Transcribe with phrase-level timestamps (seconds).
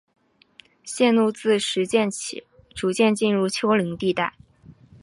[0.83, 4.33] 线路自石涧起逐渐进入丘陵地带。